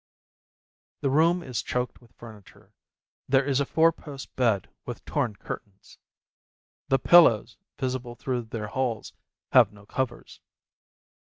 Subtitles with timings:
[1.01, 2.73] The room is choked with furniture;
[3.29, 5.99] there is a four post bed with torn curtains.
[6.87, 9.13] The pillows visible through their holes
[9.51, 10.41] have no covers.